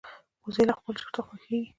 وزې 0.45 0.63
له 0.67 0.73
خپلو 0.77 0.97
چرته 1.01 1.19
خوښيږي 1.27 1.69